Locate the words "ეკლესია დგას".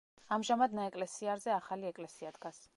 1.93-2.67